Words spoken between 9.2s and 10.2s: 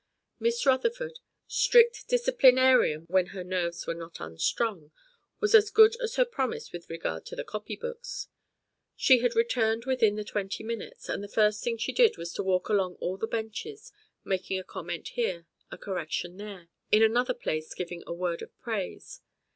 returned within